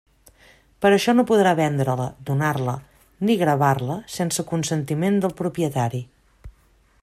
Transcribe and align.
Per 0.85 0.91
això 0.95 1.13
no 1.17 1.25
podrà 1.31 1.51
vendre-la, 1.59 2.07
donar-la 2.29 2.75
ni 3.29 3.37
gravar-la 3.43 3.99
sense 4.17 4.49
consentiment 4.55 5.23
del 5.27 5.39
propietari. 5.43 6.03